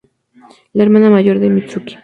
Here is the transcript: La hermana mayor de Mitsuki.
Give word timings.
La 0.73 0.81
hermana 0.81 1.11
mayor 1.11 1.37
de 1.37 1.51
Mitsuki. 1.51 1.95